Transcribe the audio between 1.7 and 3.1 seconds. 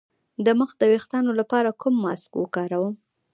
کوم ماسک وکاروم؟